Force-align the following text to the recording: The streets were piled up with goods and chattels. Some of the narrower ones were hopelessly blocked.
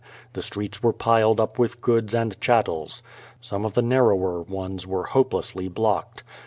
The 0.33 0.41
streets 0.41 0.81
were 0.81 0.93
piled 0.93 1.39
up 1.39 1.59
with 1.59 1.79
goods 1.79 2.15
and 2.15 2.41
chattels. 2.41 3.03
Some 3.39 3.65
of 3.65 3.75
the 3.75 3.83
narrower 3.83 4.41
ones 4.41 4.87
were 4.87 5.03
hopelessly 5.05 5.67
blocked. 5.67 6.23